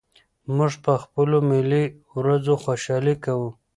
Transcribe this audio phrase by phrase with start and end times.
[0.55, 1.83] موږ په خپلو ملي
[2.17, 3.49] ورځو خوشالي کوو.